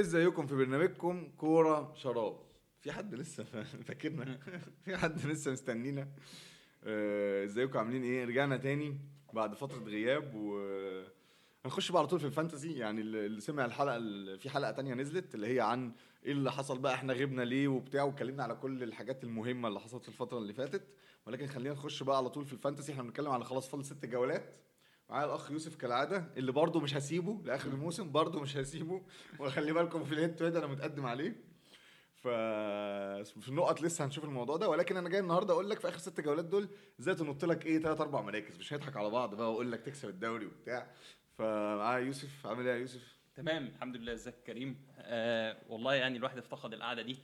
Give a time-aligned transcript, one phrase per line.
[0.00, 2.36] ازيكم في برنامجكم كورة شراب؟
[2.80, 3.44] في حد لسه
[3.86, 4.38] فاكرنا.
[4.84, 6.08] في حد لسه مستنينا.
[6.84, 8.98] آه، ازيكم عاملين إيه؟ رجعنا تاني
[9.32, 10.60] بعد فترة غياب و
[11.64, 14.94] هنخش بقى على طول في ال fantasy يعني اللي سمع الحلقة اللي في حلقة تانية
[14.94, 15.92] نزلت اللي هي عن
[16.24, 20.02] إيه اللي حصل بقى إحنا غبنا ليه وبتاع واتكلمنا على كل الحاجات المهمة اللي حصلت
[20.02, 20.82] في الفترة اللي فاتت.
[21.26, 24.06] ولكن خلينا نخش بقى على طول في ال fantasy إحنا بنتكلم على خلاص فاضل ست
[24.06, 24.54] جولات.
[25.10, 29.02] معايا الأخ يوسف كالعادة اللي برضه مش هسيبه لآخر الموسم برضه مش هسيبه.
[29.38, 31.36] وخلي بالكم في ال head to أنا متقدم عليه.
[32.14, 32.28] ف
[33.40, 34.68] في النقط لسه هنشوف الموضوع ده.
[34.68, 36.68] ولكن أنا جاي النهارده أقول لك في آخر ست جولات دول
[37.00, 40.08] إزاي تنط لك إيه ثلاث أربع مراكز؟ مش هنضحك على بعض بقى وأقول لك تكسب
[40.08, 40.90] الدوري وبتاع.
[41.38, 46.38] فمعايا يوسف عامل إيه يا يوسف؟ تمام الحمد لله إزيك كريم؟ آه والله يعني الواحد
[46.38, 47.18] افتقد القعدة دي.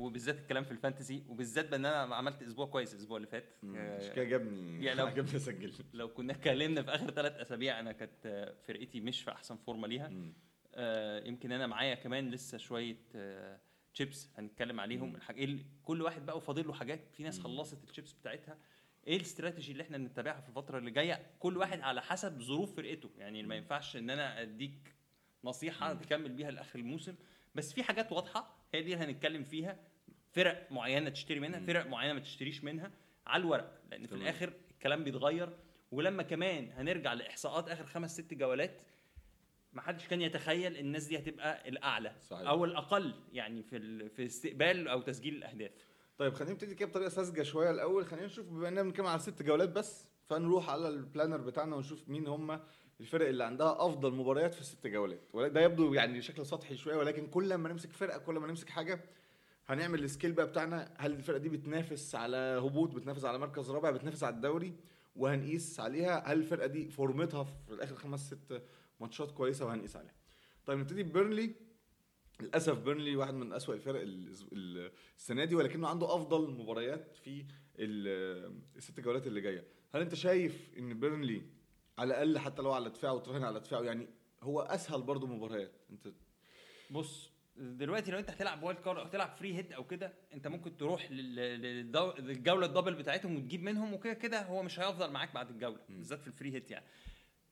[0.00, 3.44] وبالذات الكلام في ال fantasy وبالذات بان أنا عملت أسبوع كويس الأسبوع اللي فات.
[3.62, 7.80] مش آه كده جابني يعني لو- عجبني اسجل لو كنا اتكلمنا في آخر ثلاث أسابيع
[7.80, 10.12] أنا كانت فرقتي مش في أحسن فورمة ليها.
[10.74, 13.60] آه يمكن أنا معايا كمان لسه شوية آه
[13.94, 15.14] تشيبس هنتكلم عليهم.
[15.14, 15.36] الحاج...
[15.38, 17.00] إيه ال- كل واحد بقى وفاضل له حاجات.
[17.12, 18.58] في ناس خلصت التشيبس بتاعتها.
[19.06, 23.10] إيه الاستراتيجي اللي إحنا نتبعها في الفترة اللي جاية؟ كل واحد على حسب ظروف فرقته.
[23.18, 24.94] يعني ما ينفعش إن أنا أديك
[25.44, 27.14] نصيحة تكمل بيها لآخر الموسم.
[27.54, 29.78] بس في حاجات واضحة هي دي اللي هنتكلم فيها.
[30.32, 32.90] فرق معينة تشتري منها فرق معينة ما تشتريش منها
[33.26, 34.14] على الورق لأن في.
[34.14, 35.48] الآخر الكلام بيتغير.
[35.92, 38.82] ولما كمان هنرجع لإحصاءات آخر خمس ست جولات
[39.72, 42.48] ما حدش كان يتخيل الناس دي هتبقى الأعلى صحيح.
[42.48, 45.70] أو الأقل يعني في ال- في استقبال أو تسجيل الأهداف.
[46.18, 48.06] طيب خلينا نبتدي كده بطريقة ساذجة شوية الأول.
[48.06, 52.08] خلينا نشوف بما إننا بنتكلم على ست جولات بس فنروح على ال planner بتاعنا ونشوف
[52.08, 52.60] مين هم
[53.00, 55.20] الفرق اللي عندها أفضل مباريات في الست جولات.
[55.32, 58.68] ولا- ده يبدو يعني شكل سطحي شوية ولكن كل ما نمسك فرقة كل ما نمسك
[58.68, 59.04] حاجة
[59.70, 60.94] هنعمل ال scale بقى بتاعنا.
[60.98, 64.76] هل الفرقة دي بتنافس على هبوط بتنافس على مركز رابع بتنافس على الدوري؟
[65.16, 66.32] وهنقيس عليها.
[66.32, 68.62] هل الفرقة دي فورمتها في الآخر خمس ست
[69.00, 70.14] ماتشات كويسة؟ وهنقيس عليها.
[70.66, 71.54] طيب نبتدي ببيرنلي.
[72.40, 77.44] للأسف بيرنلي واحد من أسوأ الفرق ال- ال- السنة دي ولكنه عنده أفضل مباريات في
[77.78, 79.64] ال- الست جولات اللي جاية.
[79.94, 81.42] هل أنت شايف إن بيرنلي
[81.98, 84.08] على الأقل حتى لو على دفاعه وتراهن على دفاعه يعني
[84.42, 86.08] هو أسهل برضه مباريات؟ أنت
[86.90, 90.76] بص دلوقتي لو انت هتلعب wild card أو هتلعب free hit أو كده انت ممكن
[90.76, 95.78] تروح للجولة ال double بتاعتهم وتجيب منهم وكده كده هو مش هيفضل معاك بعد الجولة
[95.88, 96.84] بالذات في ال free hit يعني.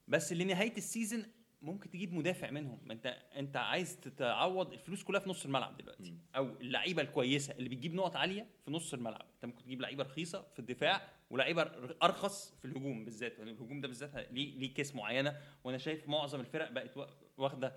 [0.08, 1.26] بس لنهاية ال season
[1.62, 2.78] ممكن تجيب مدافع منهم.
[2.84, 6.14] ما انت انت عايز تتعوض الفلوس كلها في نص الملعب دلوقتي.
[6.36, 9.26] أو اللعيبة الكويسة اللي بتجيب نقط عالية في نص الملعب.
[9.34, 11.62] انت ممكن تجيب لعيبة رخيصة في الدفاع ولعيبة
[12.02, 13.38] أرخص في الهجوم بالذات.
[13.38, 15.40] يعني الهجوم ده بالذات ليه ليه case معينة.
[15.64, 17.06] وأنا شايف معظم الفرق بقت وا-
[17.38, 17.74] واخدة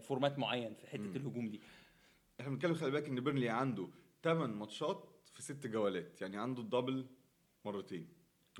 [0.00, 1.60] format معين في حتة الهجوم دي.
[2.40, 3.88] إحنا بنتكلم خلي بالك إن بيرنلي عنده
[4.22, 7.06] 8 ماتشات في ست جولات يعني عنده ال double
[7.64, 8.08] مرتين.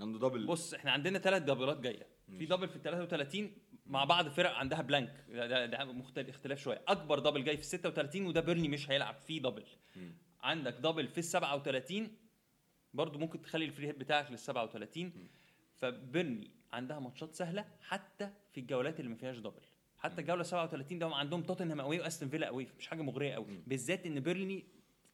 [0.00, 2.06] عنده double بص إحنا عندنا ثلاث دبلات جاية.
[2.38, 3.52] في double في ال 33
[3.86, 6.82] مع بعض فرق عندها blank ده, ده, ده مختلف اختلاف شوية.
[6.88, 9.14] أكبر double جاي في ال 36 وده بيرنلي مش هيلعب.
[9.14, 9.64] فيه double
[10.40, 12.16] عندك double في ال 37
[12.94, 15.28] برضو ممكن تخلي ال free hit بتاعك لل 37
[15.74, 19.62] فبيرنلي عندها ماتشات سهلة حتى في الجولات اللي ما فيهاش double
[20.06, 23.60] حتى الجولة 37 ده هم عندهم توتنهام قوي وأستون فيلا قوي مش حاجة مغرية قوي
[23.66, 24.66] بالذات إن بيرنلي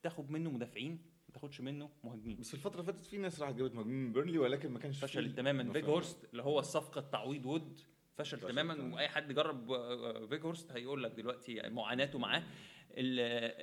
[0.03, 2.37] تاخد منه مدافعين ما تاخدش منه مهاجمين.
[2.37, 5.35] بس الفترة اللي فاتت في ناس راحت جابت مهاجمين من بيرنلي ولكن ما كانش فشل
[5.35, 5.73] تماما.
[5.73, 7.81] فيجهورست اللي هو الصفقة تعويض وود
[8.17, 8.95] فشل تماما.
[8.95, 12.43] وأي حد جرب آه، فيجهورست هيقول لك دلوقتي معاناته معاه.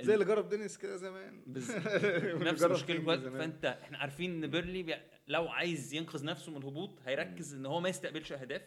[0.01, 1.43] زي اللي جرب دينيس كده زمان.
[2.51, 3.17] نفس مشكلة.
[3.29, 4.95] فأنت إحنا عارفين إن بيرنلي بي...
[5.27, 8.61] لو عايز ينقذ نفسه من الهبوط هيركز إن هو ما يستقبلش أهداف.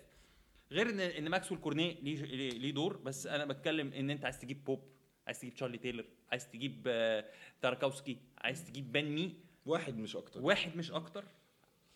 [0.73, 2.25] غير ان إن ماكسويل كورنيه ليه
[2.59, 4.83] ليه- دور بس أنا بتكلم إن أنت عايز تجيب بوب
[5.27, 7.25] عايز تجيب تشارلي تايلر عايز تجيب آه،
[7.63, 9.37] تاركوسكي عايز تجيب بن مي.
[9.67, 10.41] واحد مش أكتر.
[10.43, 11.25] واحد مش أكتر.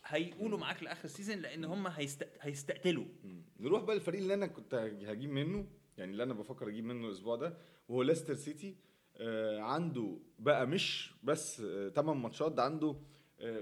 [0.05, 2.29] هيقولوا معاك لآخر ال season لأن هم هيست...
[2.41, 3.05] هيستقتلوا.
[3.25, 3.43] مم.
[3.61, 5.67] نروح بقى الفريق اللي أنا كنت هجيب منه
[5.99, 7.57] يعني اللي أنا بفكر أجيب منه الأسبوع ده
[7.89, 8.77] وهو ليستر سيتي.
[9.17, 11.57] آه عنده بقى مش بس
[11.95, 12.97] 8 ماتشات ده عنده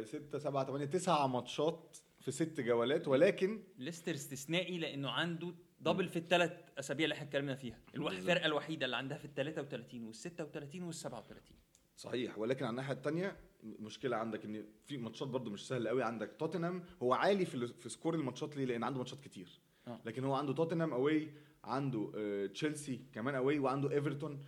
[0.02, 6.16] 6 7 8 9 ماتشات في ست جولات ولكن ليستر استثنائي لأنه عنده double في
[6.18, 7.78] الثلاث أسابيع اللي إحنا اتكلمنا فيها.
[7.96, 11.56] الفرقه الوحيدة اللي عندها في ال 33 وال 36 وال 37
[11.96, 16.02] صحيح ولكن على الناحية الثانية مشكلة عندك إن في ماتشات برضو مش سهله قوي.
[16.02, 19.60] عندك توتنهام هو عالي في في score الماتشات ليه؟ لأن عنده ماتشات كتير.
[19.86, 20.00] آه.
[20.04, 21.30] لكن هو عنده توتنهام away
[21.64, 24.44] عنده آه، تشيلسي كمان away وعنده إيفرتون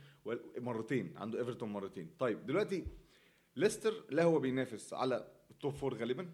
[0.58, 2.11] مرتين عنده إيفرتون مرتين.
[2.19, 2.87] طيب دلوقتي
[3.56, 6.31] ليستر لا هو بينافس على ال top four غالبا.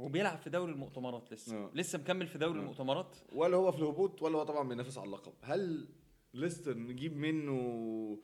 [0.00, 1.56] وبيلعب في دوري المؤتمرات لسه.
[1.56, 1.70] آه.
[1.74, 2.62] لسه مكمل في دوري آه.
[2.62, 5.32] المؤتمرات؟ ولا هو في الهبوط ولا هو طبعا بينافس على اللقب.
[5.42, 5.88] هل
[6.34, 8.18] ليستر نجيب منه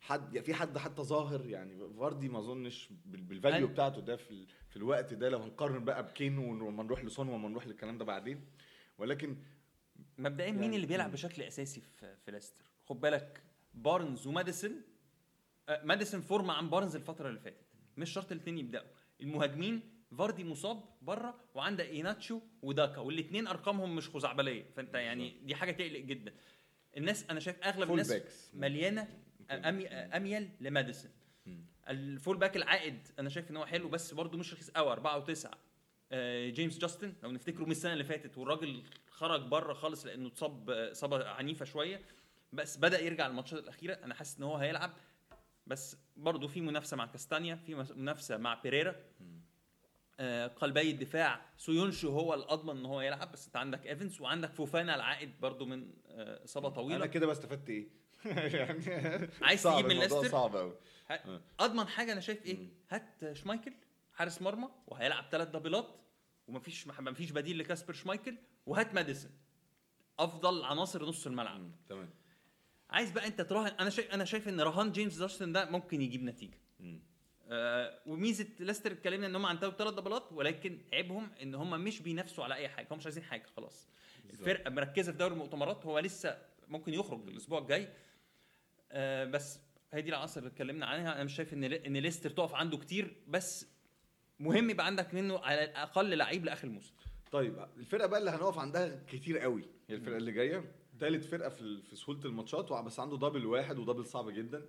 [0.00, 4.00] حد؟ يعني في حد حتى ظاهر يعني فاردي ما اظنش بال- بال value أنا- بتاعته
[4.00, 7.98] ده في في الوقت ده لو هنقارن بقى بكين وما نروح لسون وما نروح للكلام
[7.98, 8.44] ده بعدين.
[8.98, 9.36] ولكن
[10.18, 11.12] مبدئيا مين يعني- اللي بيلعب.
[11.12, 13.42] بشكل أساسي في في ليستر؟ خد بالك
[13.74, 14.72] بارنز وماديسون.
[15.68, 17.66] آه، ماديسون فورمه عن بارنز الفترة اللي فاتت.
[17.96, 18.88] مش شرط الاثنين يبدأوا.
[19.20, 19.80] المهاجمين
[20.18, 24.64] فاردي مصاب بره وعندك إيناتشو وداكا والاثنين أرقامهم مش خزعبلية.
[24.76, 26.34] فأنت يعني دي حاجة تقلق جدا.
[26.96, 28.50] الناس أنا شايف أغلب الناس backs.
[28.54, 29.08] مليانة
[29.50, 31.10] أمي أميل لماديسون.
[31.88, 35.24] ال full back العائد أنا شايف إن هو حلو بس برضه مش رخيص قوي 4
[35.24, 35.48] و9
[36.50, 41.28] جيمس جاستن لو نفتكروا من السنة اللي فاتت والراجل خرج بره خالص لأنه اتصاب إصابة
[41.28, 42.00] عنيفة شوية.
[42.52, 44.90] بس بدأ يرجع الماتشات الأخيرة أنا حاسس إن هو هيلعب.
[45.66, 48.94] بس برضه في منافسة مع كاستانيا في منافسة مع بيريرا.
[50.60, 51.46] قلبي الدفاع.
[51.56, 55.92] سويونجو هو الأضمن إن هو يلعب بس أنت عندك إيفنز وعندك فوفانا العائد برضه من
[56.06, 57.06] آه، إصابة أنا طويلة.
[57.06, 57.88] كده بقى استفدت إيه؟
[58.58, 58.80] يعني
[59.42, 60.74] عايز تجيب من ليستر؟ صعب قوي
[61.10, 63.72] ه- أضمن حاجة أنا شايف إيه؟ هات شمايكل
[64.12, 65.86] حارس مرمى وهيلعب ثلاث دبلات
[66.48, 68.36] ومفيش مفيش بديل لكاسبر شمايكل
[68.66, 69.30] وهات ماديسون.
[70.18, 71.70] أفضل عناصر نص الملعب.
[71.88, 72.10] تمام.
[72.90, 76.22] عايز بقى أنت تراهن أنا شايف أنا شايف إن رهان جيمس جاستن ده ممكن يجيب
[76.24, 76.58] نتيجة.
[77.50, 82.44] آه وميزة ليستر اتكلمنا إن هم عندهم ثلاث دبلات ولكن عيبهم إن هم مش بينافسوا
[82.44, 83.88] على أي حاجة هم مش عايزين حاجة خلاص.
[84.30, 87.88] الفرقة مركزة في دوري المؤتمرات هو لسه ممكن يخرج الأسبوع الجاي.
[88.92, 89.58] آه بس
[89.92, 91.14] هي دي العناصر اللي اتكلمنا عنها.
[91.14, 93.66] أنا مش شايف إن إن ليستر تقف عنده كتير بس
[94.40, 96.94] مهم يبقى عندك منه على الأقل لعيب لآخر الموسم.
[97.32, 100.72] طيب الفرقة بقى اللي هنقف عندها كتير قوي هي الفرقة اللي جاية.
[101.00, 104.68] ثالث فرقة في في سهولة الماتشات بس عنده double واحد و double صعب جدا.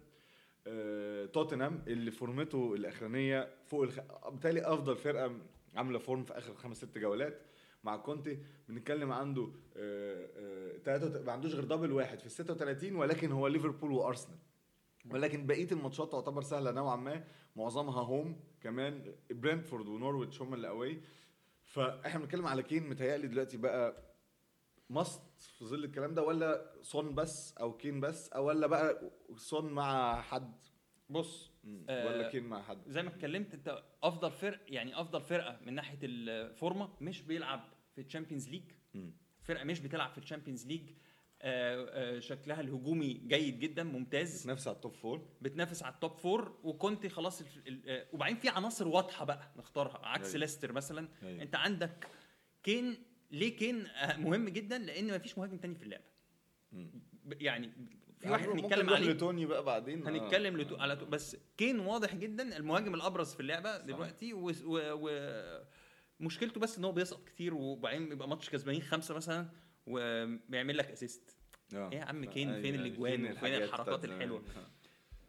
[1.34, 4.00] توتنهام اللي form ته الأخرانية فوق الخ...
[4.30, 5.38] بالتالي أفضل فرقة
[5.76, 7.42] عاملة form في آخر خمس ست جولات
[7.84, 8.38] مع كونتي.
[8.70, 13.48] بنتكلم عنده آه، آه، تلاتة ما عندوش غير double واحد في ال 36 ولكن هو
[13.48, 14.38] ليفربول وأرسنال.
[15.12, 17.24] ولكن بقية الماتشات تعتبر سهلة نوعا ما.
[17.56, 19.16] معظمها home كمان.
[19.32, 21.02] برنتفورد ونورويتش هم اللي قوي
[21.64, 24.13] فإحنا بنتكلم على كين متهيألي دلوقتي بقى
[24.90, 25.22] must
[25.58, 30.22] في ظل الكلام ده ولا سون بس أو كين بس أو ولا بقى سون مع
[30.22, 30.54] حد
[31.10, 31.52] بص.
[31.90, 35.74] آه، ولا كين مع حد زي ما اتكلمت أنت أفضل فرق يعني أفضل فرقة من
[35.74, 38.64] ناحية ال form ة مش بيلعب في ال Champions League.
[39.42, 40.90] فرقة مش بتلعب في ال Champions League
[41.42, 46.00] آه، آه، شكلها الهجومي جيد جدا ممتاز بتنافس على ال top four بتنافس على ال
[46.00, 50.40] top four وكنت خلاص الف- ال- آه، وبعدين في عناصر واضحة بقى نختارها عكس أيوة.
[50.40, 51.42] ليستر مثلا أيوة.
[51.44, 52.08] أنت عندك
[52.64, 52.98] كين
[53.34, 56.04] ليه كين آه، مهم جدا لأن مفيش مهاجم تاني في اللعبة
[57.40, 57.72] يعني
[58.20, 60.64] في واحد ممكن هنتكلم عليه لتوني بقى بعدين هنتكلم آه.
[60.64, 60.76] لتو...
[60.76, 61.06] على تو...
[61.06, 63.86] بس كين واضح جدا المهاجم الأبرز في اللعبة صح.
[63.86, 64.52] دلوقتي و...
[64.64, 64.80] و...
[64.94, 65.10] و...
[66.20, 69.50] مشكلته بس إن هو بيسقط كتير وبعدين بيبقى ماتش كسبانين خمسة مثلا
[69.88, 71.38] وبيعمل لك assist
[71.76, 71.92] آه.
[71.92, 74.06] إيه يا عم كين أيوة، فين يعني الأجوان وفين الحركات.
[74.06, 74.44] الحلوة.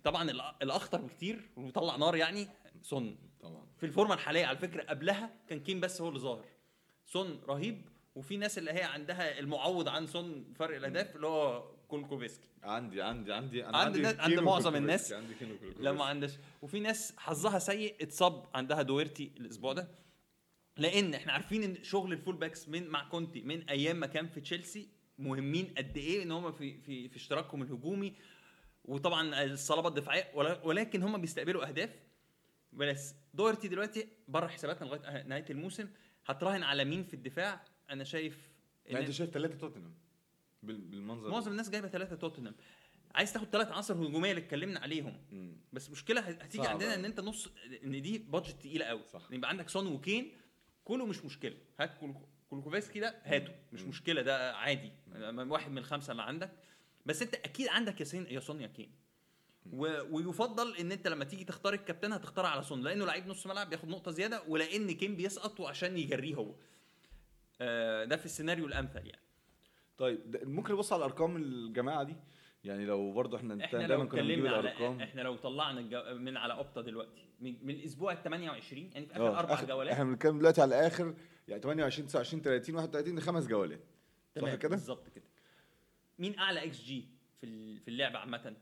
[0.04, 0.30] طبعا
[0.62, 2.48] الأخطر بكتير وبيطلع نار يعني
[2.82, 6.44] سون طبعا في الفورمة الحالية على فكرة قبلها كان كين بس هو اللي ظاهر
[7.06, 12.48] سون رهيب وفي ناس اللي هي عندها المعوض عن سون فرق الأهداف اللي هو كولوسيفسكي
[12.62, 15.12] عندي عندي عندي أنا عند الناس- عند كين معظم الناس.
[15.12, 15.82] عندي كين وكولوسيفسكي.
[15.84, 16.32] لا ما عندهاش.
[16.62, 19.88] وفي ناس حظها سيء اتصاب عندها دويرتي الأسبوع ده.
[20.76, 24.28] لأن إحنا عارفين إن شغل ال full backs من مع كونتي من أيام ما كان
[24.28, 24.88] في تشيلسي
[25.18, 28.14] مهمين قد إيه إن هم في في في اشتراكهم الهجومي.
[28.84, 30.30] وطبعا الصلابة الدفاعية
[30.64, 31.90] ولكن هم بيستقبلوا أهداف.
[32.72, 35.88] بس دويرتي دلوقتي بره حساباتنا لغاية نهاية الموسم.
[36.26, 38.50] هتراهن على مين في الدفاع؟ أنا شايف
[38.86, 39.94] يعني أنت شايف ثلاثة توتنهام
[40.62, 42.54] بال- بالمنظر معظم الناس جايبة ثلاثة توتنهام.
[43.14, 45.22] عايز تاخد ثلاث عناصر هجومية اللي اتكلمنا عليهم.
[45.32, 45.56] مم.
[45.72, 46.94] بس مشكلة هت- هتيجي عندنا.
[46.94, 47.48] إن أنت نص
[47.84, 49.28] إن the budget تقيلة قوي صح.
[49.30, 50.32] يبقى عندك سون وكين
[50.84, 51.56] كله مش مشكلة.
[51.80, 52.14] هات كول-
[52.50, 53.52] كولوسيفسكي ده هاته.
[53.72, 54.92] مش مشكلة ده عادي.
[55.26, 56.52] واحد من الخمسه اللي عندك.
[57.06, 58.92] بس أنت أكيد عندك يا سين يا سون يا كين
[59.72, 59.86] و...
[60.16, 62.82] ويفضل إن أنت لما تيجي تختار الكابتن هتختار على سون.
[62.82, 66.54] لأنه لعيب نص ملعب بياخد نقطة زيادة ولأن كين بيسقط وعشان يجريه هو.
[68.04, 69.22] ده في السيناريو الأمثل يعني.
[69.98, 72.16] طيب ممكن نبص على ارقام الجماعة دي؟
[72.64, 75.00] يعني لو برضه إحنا إحنا دايما كنا بنجيب الأرقام.
[75.00, 76.02] إحنا لو طلعنا الجو...
[76.14, 79.64] من على أوبتا دلوقتي من, من الأسبوع ال 28 يعني في آخر آه، أربع آخر-
[79.64, 79.92] جولات.
[79.92, 81.14] إحنا بنتكلم دلوقتي على آخر
[81.48, 83.80] يعني 28 29 30 31 خمس جولات.
[84.40, 85.24] صح كده؟ بالظبط كده.
[86.18, 87.08] مين أعلى إكس جي
[87.40, 88.56] في في اللعبة عامة.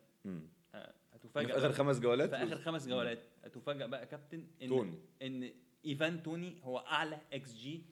[0.74, 4.68] آه، في هتفاجئ آخر بقى- خمس جولات؟ في آخر خمس جولات هتفاجئ بقى كابتن إن
[4.68, 4.98] توني.
[5.22, 5.50] إن
[5.86, 7.82] إيفان توني هو أعلى إكس جي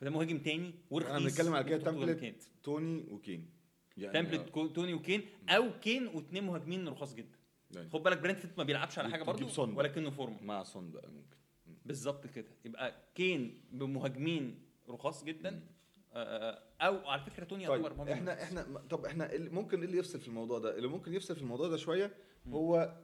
[0.00, 0.74] فده مهاجم تاني.
[0.90, 2.34] ورخيص إحنا بنتكلم على كده template.
[2.62, 3.50] توني وكين
[3.96, 7.38] يعني template توني وكين أو كين واثنين مهاجمين رخاص جدا.
[7.70, 9.76] يعني خد بالك برنتفورد ما بيلعبش على حاجة برضه سون.
[9.76, 11.36] ولكنه فورمه مع سون بقى ممكن.
[11.84, 12.48] بالظبط كده.
[12.64, 15.66] يبقى كين بمهاجمين رخاص جدا.
[16.12, 18.42] آه، أو على فكرة توني يعتبر طيب مهاجم إحنا.
[18.42, 21.36] إحنا طب إحنا إيه اللي- ممكن إيه اللي يفصل في الموضوع ده؟ اللي ممكن يفصل
[21.36, 22.14] في الموضوع ده شوية
[22.48, 22.94] هو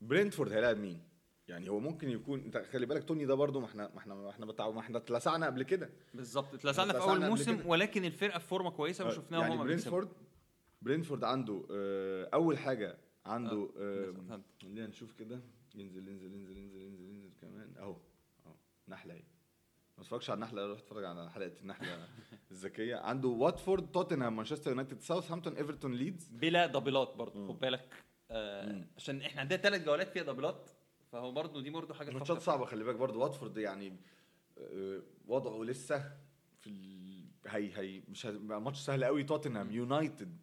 [0.00, 1.00] برينتفورد هيلاعب مين؟
[1.48, 4.30] يعني هو ممكن يكون انت خلي بالك توني ده برضه ما إحنا ما إحنا ما
[4.30, 7.66] إحنا بتاع ما إحنا اتلسعنا قبل كده بالظبط اتلسعنا في أول موسم.
[7.66, 9.90] ولكن الفرقة في فورمة كويسة وشفناهم يعني هما بيكسبوا.
[9.98, 10.16] برينفورد
[10.82, 14.42] برينفورد عنده آه، أول حاجة عنده آه ساوثهامبتون.
[14.62, 15.40] خلينا نشوف كده
[15.74, 17.96] ينزل ينزل ينزل ينزل ينزل ينزل كمان أهو
[18.46, 18.54] أهو
[18.88, 19.22] نحلة أهي
[19.96, 22.08] ما اتفرجش على النحلة روح اتفرج على حلقة النحلة
[22.50, 27.48] الذكية عنده واتفورد توتنهام مانشستر يونايتد ساوثهامبتون إيفرتون ليدز بلا double ات برضه.
[27.48, 27.94] خد بالك
[28.30, 28.84] آه.
[28.96, 30.70] عشان إحنا عندنا ثلاث جولات فيها double ات
[31.16, 32.64] فهو برضه دي برضه حاجة ماتشات صعبة.
[32.64, 33.18] خلي بالك برضه.
[33.18, 33.96] واتفورد يعني
[34.58, 36.12] آه، وضعه لسه
[36.60, 37.24] في ال...
[37.46, 39.24] هي هي مش ماتش سهل قوي.
[39.24, 40.38] توتنهام يونايتد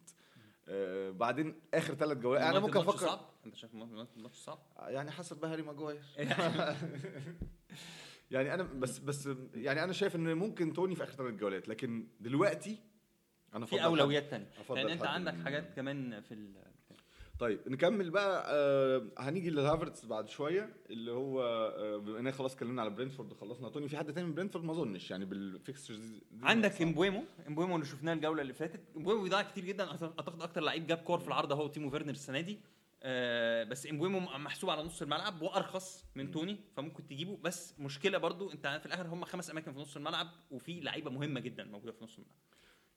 [0.68, 2.42] آه بعدين آخر ثلاث جولات.
[2.42, 6.02] أنا ممكن أفكر صعب؟ أنت شايف الماتش صعب؟ يعني حسب بقى هاري ماجواير.
[8.30, 12.08] يعني أنا بس بس يعني أنا شايف إن ممكن توني في آخر ثلاث جولات لكن
[12.20, 12.78] دلوقتي
[13.54, 16.48] أنا في أولويات أفضل لأن أنت عندك حاجات كمان في.
[17.38, 22.82] طيب نكمل بقى آه هنيجي لهافرتس بعد شوية اللي هو آه بما إننا خلاص اتكلمنا
[22.82, 26.22] على برينتفورد وخلصنا توني في حد تاني من برينتفورد ما أظنش يعني بال fixtures دي
[26.30, 26.82] دي عندك.
[26.82, 28.80] إمبومو إمبومو اللي شفناه الجولة اللي فاتت.
[28.96, 32.40] إمبومو بيضيع كتير جدا اعتقد أكتر لعيب جاب كور في العارضه هو تيمو فيرنر السنة
[32.40, 32.58] دي.
[33.02, 37.38] آه بس إمبومو محسوب على نص الملعب وأرخص من توني فممكن تجيبه.
[37.42, 41.40] بس مشكلة برضو أنت في الآخر هم خمس أماكن في نص الملعب وفي لعيبة مهمة
[41.40, 42.34] جدا موجودة في نص الملعب.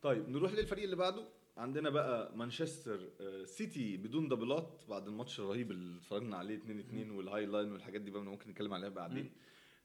[0.02, 1.28] طيب نروح للفريق اللي بعده.
[1.58, 6.80] عندنا بقى مانشستر آه، سيتي بدون double ات بعد الماتش الرهيب اللي اتفرجنا عليه 2
[6.80, 9.32] 2 وال high line والحاجات دي بقى ممكن نتكلم عليها بعدين.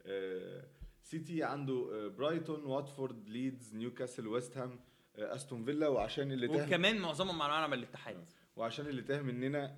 [0.06, 0.64] آه،
[1.02, 4.80] سيتي عنده آه، برايتون واتفورد ليدز نيوكاسل ويست هام
[5.16, 8.24] أستون فيلا وعشان اللي تاه وكمان معظمهم على ملعب الاتحاد.
[8.56, 9.76] وعشان اللي تاه مننا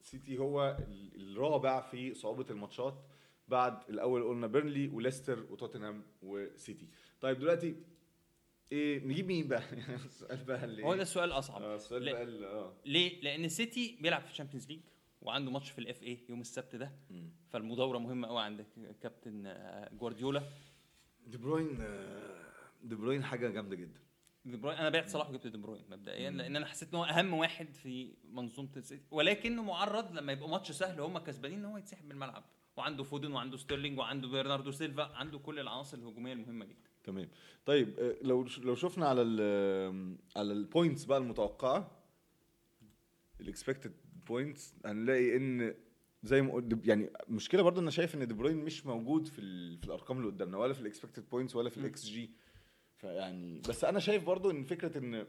[0.00, 3.04] سيتي هو ال- الرابع في صعوبة الماتشات
[3.48, 6.88] بعد الأول قلنا بيرنلي وليستر وتوتنهام وسيتي.
[7.20, 7.76] طيب دلوقتي
[8.74, 9.62] إيه نجيب مين بقى؟
[10.06, 12.12] السؤال بقى اللي هو ده السؤال الاصعب آه السؤال.
[12.12, 14.80] بقى اللي آه ليه؟ لأن السيتي بيلعب في ال Champions League
[15.22, 17.30] وعنده ماتش في ال FA يوم السبت ده مم.
[17.48, 18.66] فالمداورة مهمة قوي عند
[19.02, 20.42] كابتن آه، جوارديولا
[21.26, 22.36] دي بروين آه،
[22.82, 24.00] دي بروين حاجة جامدة جدا
[24.44, 26.36] دي بروين أنا بعت صلاح وجبت دي بروين مبدئيا مم.
[26.36, 30.72] لأن أنا حسيت إن هو أهم واحد في منظومة السيتي ولكنه معرض لما يبقى ماتش
[30.72, 32.44] سهل وهم كسبانين إن هو يتسحب من الملعب
[32.76, 37.28] وعنده فودن وعنده ستيرلينج وعنده برناردو سيلفا عنده كل العناصر الهجومية المهمة جدا تمام.
[37.66, 41.90] طيب آه، لو لو شفنا على ال على ال points بقى المتوقعة
[43.40, 43.92] ال expected
[44.26, 45.74] points هنلاقي إن
[46.22, 49.40] زي ما يعني مشكلة برضه أنا شايف إن دي بروين مش موجود في
[49.76, 51.76] في الأرقام اللي قدامنا ولا في ال expected points ولا في.
[51.80, 52.30] الاكس جي
[52.96, 55.26] فيعني بس أنا شايف برضه إن فكرة إن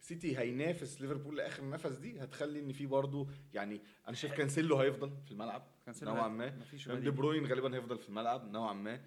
[0.00, 5.12] سيتي هينافس ليفربول لآخر نفس دي هتخلي إن في برضه يعني أنا شايف كانسيلو هيفضل
[5.24, 5.66] في الملعب
[6.14, 6.48] نوعا ما.
[6.94, 7.10] دي.
[7.10, 9.00] بروين غالبا هيفضل في الملعب نوعا ما.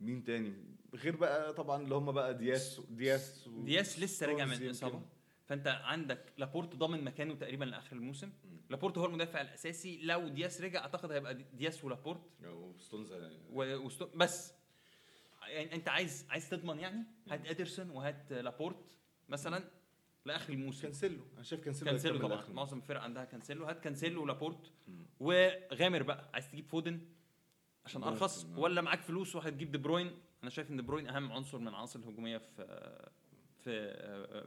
[0.00, 0.52] مين تاني؟
[0.94, 5.02] غير بقى طبعا اللي هم بقى دياس دياس و- دياس لسه راجع من الإصابة.
[5.46, 8.32] فأنت عندك لابورت ضامن مكانه تقريبا لآخر الموسم.
[8.70, 9.98] لابورت هو المدافع الأساسي.
[10.02, 12.20] لو دياس رجع أعتقد هيبقى دي- دياس ولابورت.
[12.44, 13.38] أو ستونز يعني.
[13.50, 14.06] و- وستو...
[14.14, 14.52] بس.
[15.48, 18.96] يعني أنت عايز عايز تضمن يعني؟ هات إيدرسون وهات لابورت
[19.28, 19.64] مثلا
[20.26, 20.82] لآخر الموسم.
[20.82, 21.20] كانسيلو.
[21.34, 22.48] أنا شايف كانسيلو كانسيلو طبعا.
[22.52, 23.64] معظم الفرق عندها كانسيلو.
[23.64, 24.72] هات كانسيلو ولابورت.
[25.20, 26.30] وغامر بقى.
[26.34, 27.00] عايز تجيب فودن
[27.84, 28.58] عشان أرخص؟ آه.
[28.58, 30.10] ولا معاك فلوس وهتجيب دي بروين؟
[30.42, 32.90] أنا شايف إن دي بروين أهم عنصر من العناصر الهجومية في
[33.64, 33.92] في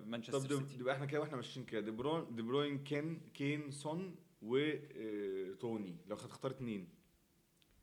[0.01, 0.79] طب مانشستر دي- سيتي.
[0.79, 1.81] يبقى إحنا كده وإحنا ماشيين كده.
[1.81, 6.89] دي بروين دي بروين كين كين سون وتوني لو هتختار اتنين.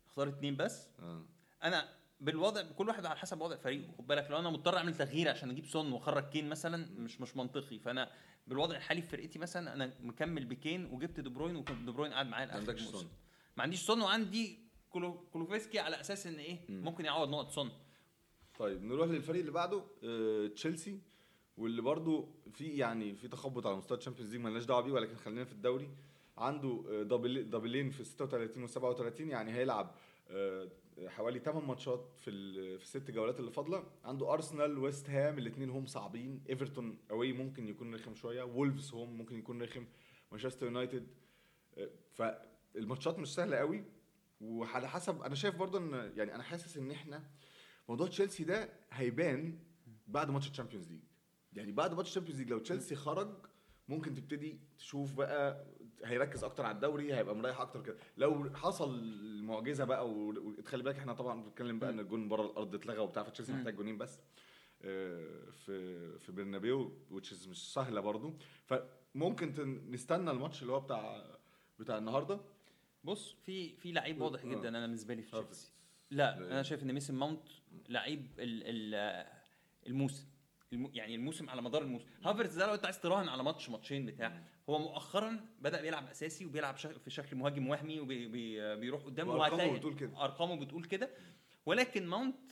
[0.07, 1.25] اختار اتنين بس؟ آه.
[1.63, 1.89] أنا
[2.19, 4.27] بالوضع كل واحد على حسب وضع فريقه خد بالك.
[4.31, 7.79] لو أنا مضطر أعمل تغيير عشان أجيب سون وأخرج كين مثلا مش مش منطقي.
[7.79, 8.11] فأنا
[8.47, 12.27] بالوضع الحالي في فرقتي مثلا أنا مكمل بكين وجبت دي بروين وكنت دي بروين قاعد
[12.27, 12.97] معايا ما لآخر عندكش الموسم.
[12.99, 13.11] سون.
[13.57, 16.83] ما عنديش سون وعندي كولو كولوسيفسكي على أساس إن إيه؟ مم.
[16.83, 17.71] ممكن يعوض نقط سون.
[18.59, 20.99] طيب نروح للفريق اللي بعده آه، تشيلسي
[21.57, 25.15] واللي برضو في يعني في تخبط على مستوى ال Champions League مالناش دعوة بيه ولكن
[25.15, 25.89] خلينا في الدوري.
[26.37, 29.95] عنده آه، double double ين في 36 و 37 يعني هيلعب
[30.29, 30.69] آه،
[31.07, 32.31] حوالي 8 ماتشات في
[32.77, 33.83] في الست جولات اللي فاضلة.
[34.03, 36.43] عنده أرسنال ويست هام الاثنين هم صعبين.
[36.49, 38.43] إيفرتون away ممكن يكون رخم شوية.
[38.43, 39.85] وولفز home ممكن يكون رخم.
[40.31, 41.07] مانشستر يونايتد
[42.11, 43.83] فالماتشات مش سهلة قوي
[44.41, 47.23] وعلى حسب أنا شايف برضه إن يعني أنا حاسس إن إحنا
[47.89, 49.59] موضوع تشيلسي ده هيبان
[50.07, 51.01] بعد ماتش ال Champions League
[51.53, 53.45] يعني بعد ماتش ال Champions League لو تشيلسي خرج
[53.87, 55.65] ممكن تبتدي تشوف بقى
[56.05, 61.13] هيركز أكتر على الدوري هيبقى مريح أكتر كده لو حصل المعجزة بقى وخلي بالك إحنا
[61.13, 63.53] طبعا بنتكلم بقى إن الجون بره الأرض اتلغى وبتاع فتشيلسي.
[63.53, 64.19] محتاج جونين بس
[64.81, 68.33] آه، في في برنابيو بس مش سهلة برضو
[68.65, 71.25] فممكن تن- نستنى الماتش اللي هو بتاع
[71.79, 72.39] بتاع النهارده
[73.03, 74.47] بص في في لعيب واضح آه.
[74.47, 75.31] جدا أنا بالنسبة لي في.
[75.31, 75.71] تشيلسي
[76.11, 76.51] لا لا.
[76.51, 77.47] أنا شايف إن ميسن ماونت
[77.89, 78.63] لعيب ال
[78.95, 79.25] ال
[79.87, 80.27] الموسم.
[80.73, 82.05] الم- يعني الموسم على مدار الموسم.
[82.25, 86.45] هافرتز ده لو انت عايز تراهن على ماتش ماتشين بتاع هو مؤخرا بدأ بيلعب أساسي
[86.45, 90.23] وبيلعب في شكل مهاجم وهمي وبيروح قدام وأرقامه وهتلاقي بتقول كده.
[90.23, 91.09] أرقامه بتقول كده.
[91.65, 92.51] ولكن ماونت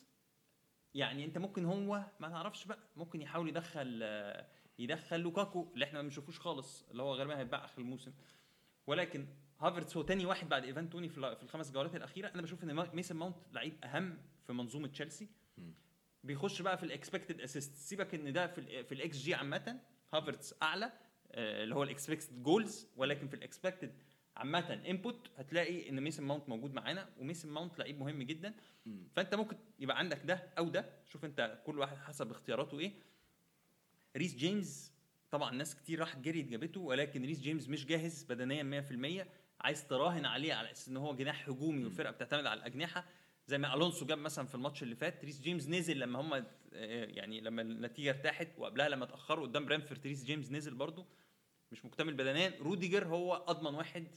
[0.93, 4.03] يعني انت ممكن هو ما تعرفش بقى ممكن يحاول يدخل
[4.79, 8.13] يدخل لوكاكو اللي إحنا ما بنشوفوش خالص اللي هو غالبا هيتباع آخر الموسم.
[8.87, 9.27] ولكن
[9.59, 12.27] هافرتس هو تاني واحد بعد إيفان توني في ال- في الخمس جولات الأخيرة.
[12.33, 14.17] أنا بشوف إن ميسن ماونت لعيب أهم
[14.47, 15.29] في منظومة تشيلسي
[16.23, 19.79] بيخش بقى في ال expected assist سيبك إن ده في ال في الاكس جي عامة.
[20.13, 20.91] هافرتس أعلى
[21.31, 23.93] آه، اللي هو ال expected goals ولكن في ال expected
[24.37, 27.09] عامة input هتلاقي إن ميسن ماونت موجود معانا.
[27.17, 28.53] وميسن ماونت لعيب مهم جدا.
[29.15, 30.89] فأنت ممكن يبقى عندك ده أو ده.
[31.05, 32.93] شوف أنت كل واحد حسب اختياراته إيه.
[34.17, 34.93] ريس جيمس
[35.31, 36.81] طبعا ناس كتير راحت جريت جابته.
[36.81, 38.63] ولكن ريس جيمس مش جاهز بدنيا
[39.23, 39.27] 100%
[39.61, 43.05] عايز تراهن عليه على أساس إن هو جناح هجومي والفرقه بتعتمد على الأجنحة.
[43.47, 46.45] زي ما ألونسو جاب مثلا في الماتش اللي فات ريس جيمس نزل لما هم
[47.15, 51.05] يعني لما النتيجة ارتاحت وقبلها لما اتأخروا قدام برينتفورد ريس جيمس نزل برضه
[51.71, 52.53] مش مكتمل بدنيا.
[52.61, 54.07] روديجر هو أضمن واحد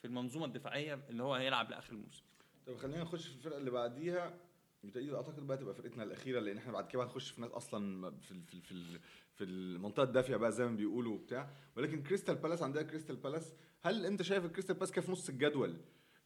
[0.00, 2.22] في المنظومة الدفاعية اللي هو هيلعب لآخر الموسم.
[2.66, 4.38] طب خلينا نخش في الفرقة اللي بعديها.
[4.82, 8.34] بالتأكيد أعتقد بقى تبقى فرقتنا الأخيرة لأن إحنا بعد كده هنخش في ناس أصلا في
[8.46, 8.98] في في
[9.34, 11.50] في المنطقة الدافية بقى زي ما بيقولوا وبتاع.
[11.76, 15.76] ولكن كريستال بالاس عندها كريستال بالاس هل أنت شايف الكريستال بالاس كده في نص الجدول؟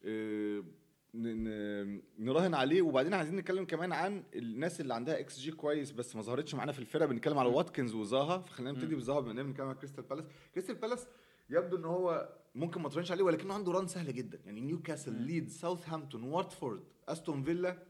[0.05, 0.73] آه، ن-
[1.13, 2.81] نراهن عليه.
[2.81, 6.71] وبعدين عايزين نتكلم كمان عن الناس اللي عندها إكس جي كويس بس ما ظهرتش معانا
[6.71, 7.05] في الفرقة.
[7.05, 8.37] بنتكلم على واتكنز وزاها.
[8.37, 10.25] فخلينا نبتدي بزاها بما إننا بنتكلم على كريستال بالاس.
[10.53, 11.07] كريستال بالاس
[11.49, 14.39] يبدو إن هو ممكن ما تراهنش عليه ولكنه عنده run سهله جدا.
[14.45, 17.83] يعني نيوكاسل ليدز ساوثهامبتون واتفورد استون فيلا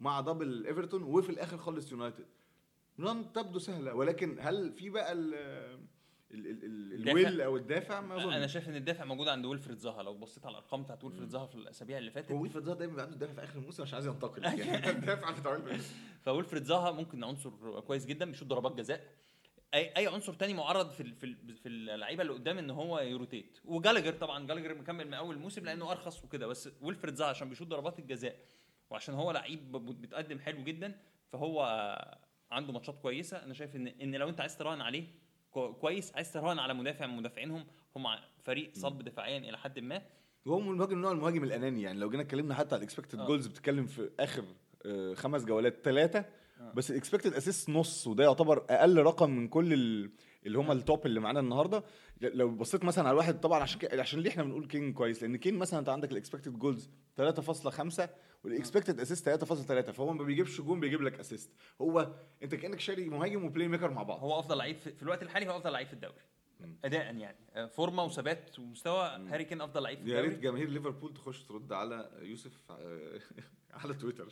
[0.00, 2.26] مع double ايفرتون وفي الآخر خلص يونايتد
[3.00, 3.94] run تبدو سهلة.
[3.94, 5.14] ولكن هل في بقى
[6.34, 9.04] ال ال ال ال الدافع؟ ال will أو الدافع ما أنا اظن شايف إن الدافع
[9.04, 10.02] موجود عند ويلفريد زاها.
[10.02, 12.92] لو بصيت على الأرقام بتاعت ويلفريد زاها في الأسابيع اللي فاتت هو ويلفريد زاها دايما
[12.92, 14.44] بيبقى عنده دافع في آخر الموسم عشان عايز ينتقل.
[14.60, 15.82] يعني الدافع بتاع ويلفريد
[16.22, 19.14] فويلفريد زاها ممكن عنصر كويس جدا بيشوط ضربات جزاء.
[19.74, 23.58] اي أي عنصر تاني معرض في في في اللعيبة اللي قدام إن هو ي rotate.
[23.64, 24.46] وجالجر طبعا.
[24.46, 26.46] جالجر مكمل من أول الموسم لأنه أرخص وكده.
[26.46, 28.36] بس ويلفريد زها عشان بيشوط ضربات الجزاء
[28.90, 30.98] وعشان هو لعيب بيتقدم حلو جدا
[31.32, 31.62] فهو
[32.50, 33.44] عنده ماتشات كويسة.
[33.44, 35.23] أنا شايف ان إن لو أنت عايز تراهن عليه
[35.58, 37.64] كويس عايز تراهن على مدافع من مدافعينهم
[37.96, 38.06] هم
[38.42, 40.02] فريق صلب دفاعيا إلى حد ما
[40.46, 43.26] وهو المهاجم نوع المهاجم الأناني يعني لو جينا اتكلمنا حتى على ال expected آه.
[43.26, 44.44] goals بتتكلم في آخر
[44.86, 46.18] آه، خمس جولات ثلاثة
[46.60, 46.72] آه.
[46.74, 50.10] بس ال expected assist نص وده يعتبر أقل رقم من كل ال-
[50.46, 51.84] اللي هم ال top اللي معانا النهارده.
[52.20, 55.58] لو بصيت مثلا على واحد طبعا عشان عشان ليه إحنا بنقول كين كويس؟ لأن كين
[55.58, 58.08] مثلا أنت عندك ال expected goals 3.5
[58.44, 63.08] وال expected assist 3.3 فهو ما بيجيبش جون بيجيب لك assist هو أنت كأنك شاري
[63.08, 64.20] مهاجم و playmaker مع بعض.
[64.20, 66.14] هو أفضل لعيب في, في الوقت الحالي هو أفضل لعيب في الدوري.
[66.84, 67.36] اداء يعني.
[67.54, 70.42] آه، فورمة وثبات ومستوى هاري كين أفضل لعيب في يا ريت الدوري.
[70.50, 73.20] جماهير ليفربول تخش ترد على يوسف آه،
[73.84, 74.28] على تويتر.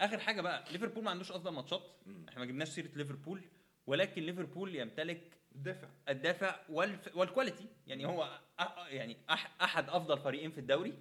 [0.00, 1.82] آخر حاجة بقى ليفربول ما عندوش أفضل ماتشات.
[2.28, 3.42] إحنا ما جبناش سيرة ليفربول.
[3.86, 5.88] ولكن ليفربول يمتلك الدافع.
[6.08, 7.16] الدافع والف...
[7.16, 8.88] والكواليتي يعني هو أ...
[8.88, 9.62] يعني أح...
[9.62, 10.94] أحد أفضل فريقين في الدوري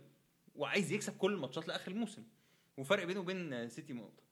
[0.56, 2.24] وعايز يكسب كل الماتشات لآخر الموسم.
[2.78, 4.24] وفرق بينه وبين سيتي نقطة.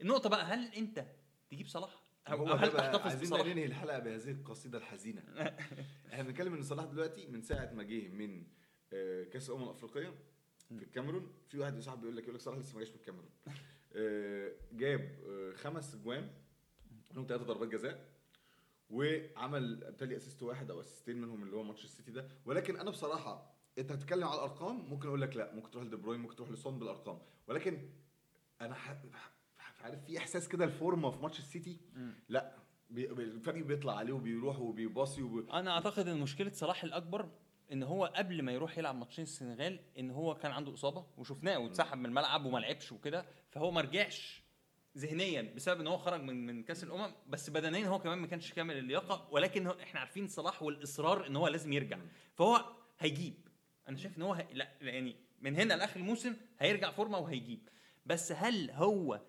[0.00, 1.06] النقطة بقى هل أنت
[1.50, 5.22] تجيب صلاح؟ أو هل تحتفظ عايزين بصلاح؟ ننهي الحلقة بهذه القصيدة الحزينة.
[6.12, 8.46] إحنا بنتكلم إن صلاح دلوقتي من ساعة ما جه من
[8.92, 10.14] آه، كأس الامم الافريقيه
[10.68, 13.30] في الكاميرون في واحد صاحبي بيقول لك يقول لك صلاح لسه ما جاش من الكاميرون.
[13.96, 16.30] آه، جاب آه، خمس أجوان
[17.18, 18.08] منهم ثلاثة ضربات جزاء
[18.90, 22.28] وعمل بالتالي assist واحد أو اسيستين منهم اللي هو ماتش السيتي ده.
[22.46, 26.20] ولكن أنا بصراحة أنت هتتكلم على الأرقام ممكن أقول لك لأ ممكن تروح لدي بروين
[26.20, 27.18] ممكن تروح لسون بالأرقام.
[27.48, 27.88] ولكن
[28.60, 29.02] أنا ح-
[29.80, 31.80] عارف في إحساس كده الفورمة في ماتش السيتي.
[32.28, 32.52] لأ
[32.90, 35.50] الفريق بيطلع عليه وبيروح وبيباصي وب...
[35.50, 37.28] أنا أعتقد إن مشكلة صلاح الأكبر
[37.72, 41.98] إن هو قبل ما يروح يلعب ماتشين السنغال إن هو كان عنده إصابة وشفناه واتسحب
[41.98, 44.42] من الملعب وما لعبش وكده فهو ما رجعش.
[44.98, 48.52] ذهنيا بسبب إن هو خرج من من كأس الأمم بس بدنيا هو كمان ما كانش
[48.52, 51.98] كامل اللياقة ولكن إحنا عارفين صلاح والإصرار إن هو لازم يرجع.
[52.34, 52.64] فهو
[52.98, 53.34] هيجيب.
[53.88, 54.46] أنا شايف إن هو هي...
[54.52, 57.68] لا يعني من هنا لآخر الموسم هيرجع فورمة وهيجيب.
[58.06, 59.20] بس هل هو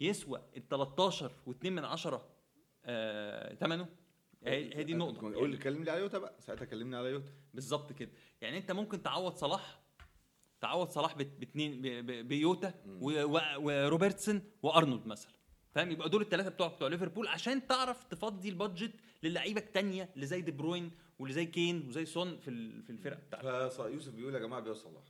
[0.00, 2.28] يسوى ال 13 و2 من 10
[2.84, 3.88] آه ثمنه
[4.46, 5.20] هي دي النقطة.
[5.34, 6.34] قول لي كلمني على يوتا بقى.
[6.40, 7.32] ساعتها كلمني على يوتا.
[7.54, 8.10] بالظبط كده.
[8.40, 9.80] يعني أنت ممكن تعوض صلاح
[10.66, 12.74] تعوض صلاح بت- باتنين ب- ب- بيوتا
[13.56, 15.32] وروبرتسون وأرنولد مثلا.
[15.74, 20.26] فاهم؟ يبقى دول الثلاثه بتوع بتوع ليفربول عشان تعرف تفضي ال budget للعيبة التانية اللي
[20.26, 24.38] زي دي بروين واللي زي كين وزي سون في في الفرق بتاعتك فيوسف بيقول يا
[24.38, 25.02] جماعة بيع صلاح.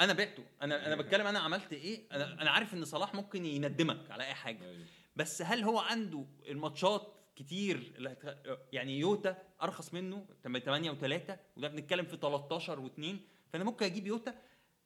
[0.00, 0.44] أنا بعته.
[0.62, 4.34] أنا أنا بتكلم أنا عملت إيه؟ أنا أنا عارف إن صلاح ممكن يندمك على أي
[4.34, 4.76] حاجة.
[5.16, 7.92] بس هل هو عنده الماتشات كتير.
[8.72, 13.02] يعني يوتا أرخص منه 8 و3 وده بنتكلم في 13 و2
[13.52, 14.34] فأنا ممكن أجيب يوتا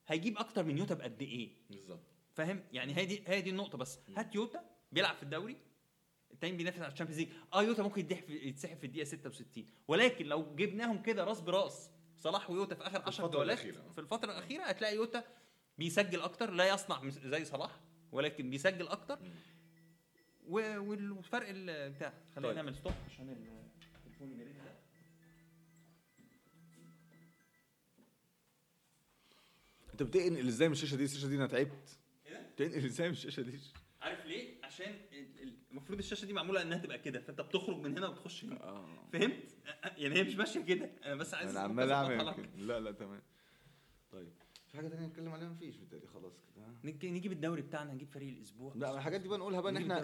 [0.09, 2.03] هيجيب أكتر من يوتا بقد إيه؟ بالظبط.
[2.35, 3.99] فاهم؟ يعني هي دي هي دي النقطة بس.
[4.17, 5.57] هات يوتا بيلعب في الدوري
[6.33, 7.29] التاني بينافس على ال Champions League.
[7.55, 12.75] آه يوتا ممكن يتسحب في الدقيقة 66 ولكن لو جبناهم كده راس براس صلاح ويوتا
[12.75, 13.59] في آخر 10 الفترة جولات.
[13.59, 15.25] في الفترة الأخيرة هتلاقي يوتا
[15.79, 17.81] بيسجل أكتر لا يصنع زي صلاح
[18.13, 19.19] ولكن بيسجل أكتر.
[20.47, 22.57] والفرق ال- بتاع خلينا طيب.
[22.57, 24.55] نعمل stop عشان ال- التليفون يرن
[30.01, 31.99] انت بتنقل إزاي من الشاشه دي؟ الشاشه دي أنا تعبت.
[32.27, 33.59] إيه ده؟ بتنقل إزاي من الشاشه دي؟
[34.03, 37.99] عارف ليه؟ عشان ال- ال- المفروض الشاشه دي معموله انها تبقى كده فانت بتخرج من
[37.99, 38.63] هنا وبتخش هنا.
[38.63, 39.09] آه.
[39.13, 39.57] فهمت؟
[39.97, 40.91] يعني هي مش ماشيه كده.
[41.05, 42.49] أنا بس عايز أنا عمال أعمل.
[42.67, 43.23] لا لا تمام.
[44.13, 44.33] طيب
[44.71, 46.67] في حاجة تانية نتكلم عليها؟ مفيش بالتالي خلاص كده.
[46.93, 48.73] نجي- نجيب الدوري بتاعنا نجيب فريق الأسبوع.
[48.77, 50.01] لا الحاجات دي بقى نقولها بقى إن إحنا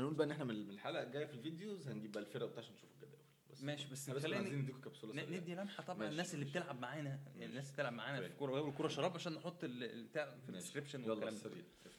[0.00, 2.74] نقول بقى إن إحنا من الحلقة الجاية في ال videos هنجيب بقى الفرق بتاع عشان
[2.74, 3.23] نشوف الجداول.
[3.54, 5.40] بس ماشي بس خلينا نديكم كبسولة سريعة.
[5.40, 6.58] ندي لمحة طبعا ماشي، الناس اللي ماشي.
[6.58, 8.32] بتلعب معانا يعني الناس اللي بتلعب معانا في طيب.
[8.32, 10.48] الكورة والكوره شراب عشان نحط ال- البتاع في.
[10.48, 11.40] ال description يلا والكلام ده.
[11.40, 11.62] سريع.
[11.86, 11.90] افتح.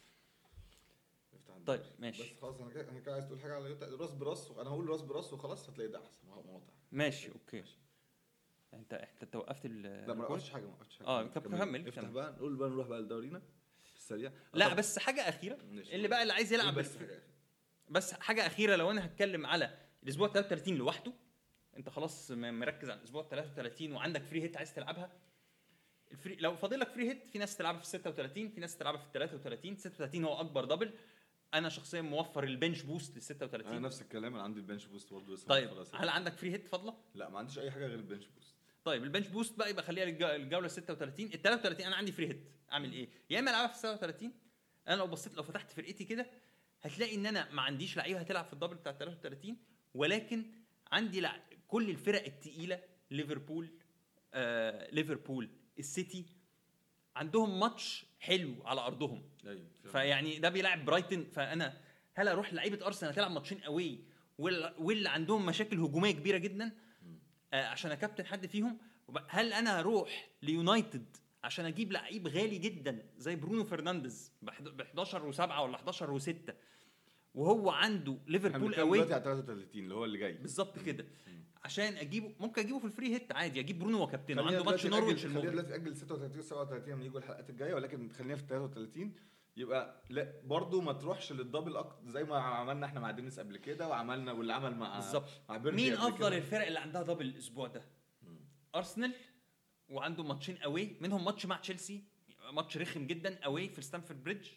[1.49, 1.67] عندك.
[1.67, 2.23] طيب ماشي.
[2.23, 4.89] بس خلاص أنا كده أنا كده عايز تقول حاجة على يوتا راس براس أنا هقول
[4.89, 6.27] راس براس وخلاص هتلاقي ده أحسن.
[6.27, 7.63] مقاطع ماشي okay.
[8.73, 11.07] انت أنت توقفت ال لا ما وقفتش حاجة ما وقفتش حاجة.
[11.07, 12.11] آه، طب كمل، افتح كمل.
[12.11, 13.41] بقى نقول بقى نروح بقى لدورينا.
[13.83, 15.57] في السريع لا طب- بس حاجة أخيرة.
[15.71, 15.95] ماشي.
[15.95, 16.97] اللي بقى اللي عايز يلعب بس.
[17.89, 21.13] بس حاجة أخيرة لو أنا هتكلم على الأسبوع 33 لوحده
[21.77, 25.11] انت خلاص مركز على الأسبوع 33 وعندك free hit عايز تلعبها.
[26.11, 28.99] ال free لو فاضل لك free hit في ناس تلعبها في 36 في ناس تلعبها
[29.01, 30.93] في 33 36 هو أكبر double
[31.53, 34.85] أنا شخصيا موفر ال bench boost لل أنا 36 نفس الكلام أنا عندي ال bench
[34.85, 35.69] boost برضه لسه طيب.
[35.93, 39.03] هل عندك free hit فاضلة؟ لا ما عنديش أي حاجة غير ال bench boost طيب
[39.03, 42.41] ال bench boost بقى يبقى خليها للج- الجوله 36 ال 33 أنا عندي free hit
[42.71, 44.31] أعمل إيه؟ يا إما ألعبها في 37
[44.87, 46.25] أنا لو بصيت لو فتحت فرقتي كده
[46.81, 49.57] هتلاقي إن أنا ما عنديش لعيبة هتلعب في ال double بتاع 33
[49.93, 50.45] ولكن
[50.91, 51.39] عندي لع...
[51.67, 53.69] كل الفرق التقيلة ليفربول
[54.33, 54.91] آه...
[54.91, 55.49] ليفربول
[55.79, 56.25] السيتي
[57.15, 59.23] عندهم ماتش حلو على أرضهم.
[59.47, 61.25] أيوه فيعني ده بيلعب برايتن.
[61.31, 61.77] فأنا
[62.13, 63.99] هل أروح لعيبة أرسنال تلعب ماتشين قوي
[64.39, 66.71] واللي عندهم مشاكل هجومية كبيرة جدا؟
[67.53, 68.77] آه عشان أكابتن حد فيهم.
[69.27, 75.39] هل أنا هروح ليونايتد عشان أجيب لعيب غالي جدا زي برونو فرنانديز ب 11 و7
[75.39, 76.51] ولا 11 و6
[77.35, 80.33] وهو عنده ليفربول قوي دلوقتي على 33 اللي هو اللي جاي.
[80.33, 81.05] بالظبط كده.
[81.63, 84.41] عشان اجيبه ممكن اجيبه في ال free hit عادي أجيب برونو وكابتنه.
[84.41, 88.43] عنده ماتش نورويتش خلينا دلوقتي نأجل 36 37 لما يجوا الحلقات الجاية ولكن خلينا في
[88.49, 89.13] 33
[89.57, 93.57] يبقى لا برضه ما تروحش لل double أكتر زي ما عملنا إحنا مع دينيس قبل
[93.57, 95.29] كده وعملنا واللي عمل مع بالظبط.
[95.49, 96.33] مين أفضل.
[96.33, 97.81] الفرق اللي عندها double الأسبوع ده؟
[98.75, 99.11] أرسنال
[99.89, 102.03] وعنده ماتشين away منهم ماتش مع تشيلسي
[102.53, 104.47] ماتش رخم جدا away في ستانفورد بريدج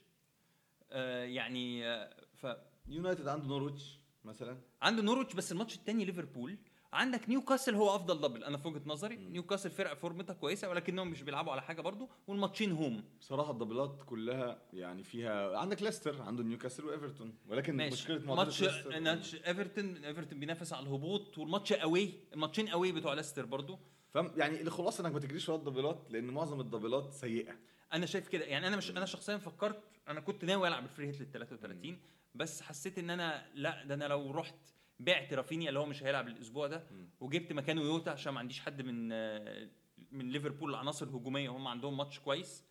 [0.90, 4.58] آه يعني آه فعنده يونايتد عنده نورويتش مثلا.
[4.84, 6.58] نورويتش بس الماتش الثاني ليفربول.
[6.92, 9.16] عندك نيوكاسل هو أفضل double أنا في وجهة نظري.
[9.16, 13.04] نيوكاسل فرقه فورمتها كويسة ولكنهم مش بيلعبوا على حاجة برضو والماتشين home.
[13.20, 17.94] بصراحه الدبلات كلها يعني فيها عندك ليستر عنده نيوكاسل وإيفرتون ولكن ماشي.
[17.94, 23.78] مشكلة ماتش ماتش إيفرتون إيفرتون بينافس على الهبوط والماتش away الماتشين away بتوع ليستر برضو.
[24.10, 27.56] فاهم يعني الخلاصة إنك ما تجريش ورا الدبلات لأن معظم الدبلات سيئة.
[27.92, 31.06] أنا شايف كده يعني أنا مش أنا شخصيا فكرت أنا كنت ناوي ألعب ال free
[31.06, 31.98] hit لل 33
[32.38, 34.54] بس حسيت إن أنا لا ده أنا لو رحت
[35.00, 36.86] بعت رافينيا اللي هو مش هيلعب الأسبوع ده
[37.20, 39.68] وجبت مكانه يوتا عشان ما عنديش حد من آه،
[40.12, 42.64] من ليفربول العناصر الهجومية هم عندهم ماتش كويس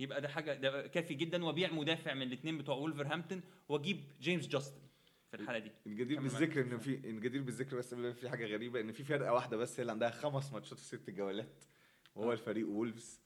[0.00, 4.80] يبقى ده حاجة ده كافي جدا وأبيع مدافع من الاثنين بتوع ولفرهامبتون وأجيب جيمس جاستن
[5.30, 5.70] في الحالة دي.
[5.86, 6.60] الجدير بالذكر.
[6.60, 9.92] إن في الجدير بالذكر بس في حاجة غريبة إن في فرقة واحدة بس هي اللي
[9.92, 11.64] عندها خمس ماتشات في ست جولات
[12.14, 13.20] وهو الفريق وولفز.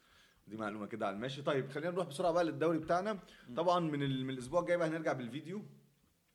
[0.51, 3.19] دي معلومة كده على الماشي طيب خلينا نروح بسرعة بقى للدوري بتاعنا.
[3.57, 4.25] طبعا من, ال...
[4.25, 5.63] من الأسبوع الجاي بقى هنرجع بالفيديو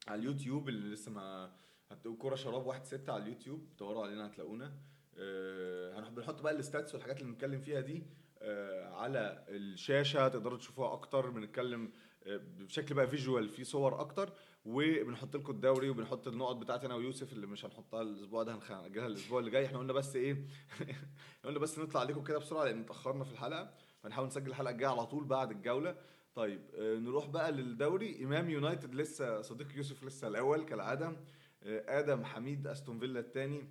[0.08, 1.51] على اليوتيوب اللي لسه ما
[1.91, 3.67] هتلاقوا كوره شراب واحد ستة على اليوتيوب.
[3.80, 4.73] دوروا علينا هتلاقونا.
[5.97, 8.04] هنروح بنحط بقى ال stats والحاجات اللي بنتكلم فيها دي
[8.41, 10.28] آه على الشاشة.
[10.28, 11.30] تقدروا تشوفوها أكتر.
[11.30, 11.91] بنتكلم
[12.28, 14.34] آه، بشكل بقى visual في صور أكتر.
[14.65, 19.39] وبنحط لكم الدوري وبنحط النقط بتاعتي أنا ويوسف اللي مش هنحطها الأسبوع ده هنأجلها الأسبوع
[19.39, 19.65] اللي جاي.
[19.65, 20.45] إحنا قلنا بس إيه؟
[21.45, 23.73] قلنا بس نطلع عليكم كده بسرعة لأن اتأخرنا في الحلقة.
[24.06, 25.96] فنحاول نسجل الحلقة الجاية على طول بعد الجولة.
[26.36, 28.24] طيب آه، نروح بقى للدوري.
[28.24, 31.08] إمام يونايتد لسه صديق يوسف لسه الأول كالعادة.
[31.63, 33.70] آه، آدم حميد أستون فيلا الثاني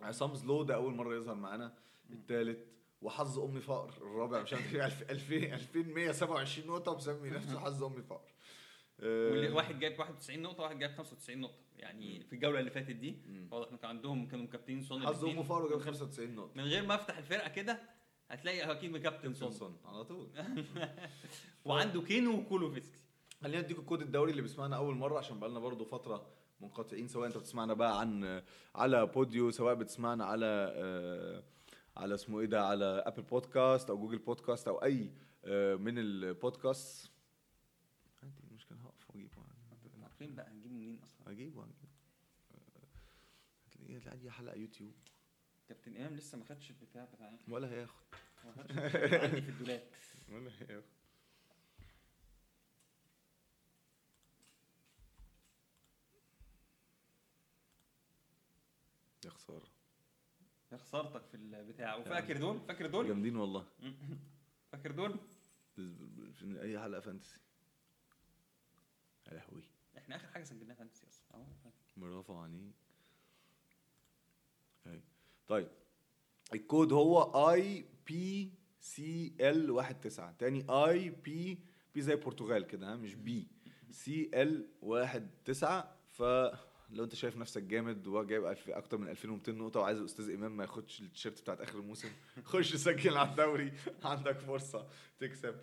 [0.00, 1.74] عصام زلو ده أول مرة يظهر معانا.
[2.10, 2.58] الثالث
[3.02, 3.88] وحظ أمي فقر.
[4.02, 8.32] الرابع مش عارف إيه 2000 2127 نقطة ومسمي نفسه حظ أمي فقر.
[9.00, 11.62] آه، واحد جايب 91 نقطة واحد جايب 95 نقطة.
[11.76, 13.18] يعني في الجولة اللي فاتت دي
[13.50, 15.24] واضح إن كان عندهم كانوا مكابتنين سون حظ.
[15.24, 16.52] امه فقر وجاب 95 نقطة.
[16.56, 18.01] من غير ما أفتح الفرقة كده
[18.32, 20.28] هتلاقي أكيد مكابتن سون سون على طول.
[21.64, 22.98] وعنده كين وكولوسيفسكي
[23.42, 26.26] خلينا اديكم كود الدوري اللي بيسمعنا أول مرة عشان بقالنا برضو فترة
[26.60, 27.08] منقطعين.
[27.08, 28.42] سواء أنت بتسمعنا بقى عن
[28.74, 31.42] على بوديو سواء بتسمعنا على آه،
[31.96, 35.12] على اسمه إيه ده على أبل بودكاست أو جوجل بودكاست أو أي
[35.44, 37.10] آه، من البودكاست.
[38.22, 39.42] عادي المشكلة هقف وأجيبه.
[40.02, 41.88] عارفين بقى؟ هنجيبه منين أصلا؟ هجيبه هجيبه.
[42.54, 42.86] آه،
[43.66, 44.92] هتلاقيه هتلاقي أي حلقة يوتيوب.
[45.68, 48.02] كابتن إمام لسه ما خدش البتاع بتاعنا إيه؟ ولا هياخد.
[48.44, 48.76] ما خدش
[49.14, 49.82] عندي في الدولاب.
[50.32, 50.84] ولا هياخد.
[59.24, 59.68] يا خسارة.
[60.72, 61.94] يا خسارتك في البتاع.
[61.96, 63.66] وفاكر دول؟ فاكر دول؟ جامدين والله.
[64.72, 65.18] فاكر دول؟
[65.74, 67.38] في أي حلقة فانتسي.
[69.26, 69.62] يا لهوي.
[69.98, 71.44] إحنا آخر حاجة سجلناها fantasy أصلا.
[71.96, 72.74] برافو عليك
[75.52, 75.68] طيب.
[76.54, 81.58] الكود هو E P C L 19 تاني E P
[81.94, 83.48] P زي البرتغال كده مش B
[83.90, 84.66] C L
[85.44, 90.64] 19 فلو انت شايف نفسك جامد وجايب أكتر من 2200 نقطة وعايز الاستاذ إمام ما
[90.64, 92.08] ياخدش التيشيرت بتاعت آخر الموسم
[92.44, 93.72] خش سجل على الدوري.
[94.04, 94.86] عندك فرصة
[95.20, 95.54] تكسب.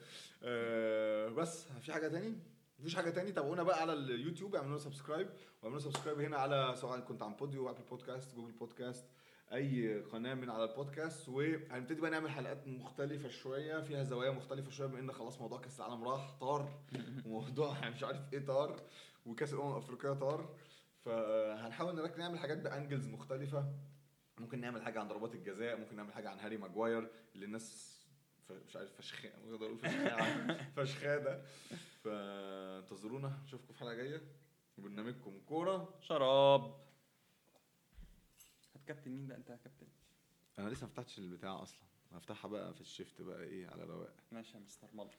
[0.43, 2.35] أه بس في حاجة تاني؟
[2.79, 5.29] مفيش حاجة تاني؟ تابعونا بقى على اليوتيوب اعملوا subscribe
[5.61, 9.05] واعملوا subscribe هنا على سواء كنت عن بوديو أبل بودكاست جوجل بودكاست.
[9.53, 14.87] أي قناة من على البودكاست وهنبتدي بقى نعمل حلقات مختلفة شوية فيها زوايا مختلفة شوية
[14.87, 16.79] بما إن خلاص موضوع كأس العالم راح طار.
[17.25, 18.81] وموضوع مش عارف إيه طار
[19.25, 20.55] وكأس الامم الافريقيه طار.
[21.05, 23.73] فهنحاول نركز نعمل حاجات ب angles مختلفة.
[24.37, 27.95] ممكن نعمل حاجة عن ضربات الجزاء ممكن نعمل حاجة عن هاري ماجواير اللي الناس
[28.67, 29.79] مش عارف فشخ أقدر أقول
[30.75, 31.41] فشخادة.
[32.03, 34.21] فانتظرونا نشوفكم في حلقة جاية.
[34.77, 35.93] برنامجكم كورة.
[36.01, 36.88] شراب.
[38.89, 39.87] هتكابتن مين بقى انت كابتن؟
[40.59, 41.79] أنا لسه ما فتحتش البتاع أصلا.
[42.11, 44.15] هفتحها بقى في الشيفت بقى إيه على رواق.
[44.31, 45.13] ماشي يا مستر مالت.